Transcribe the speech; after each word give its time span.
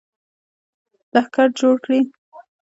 لښکر 1.13 1.47
جوړ 1.59 1.75
کړي. 1.83 1.99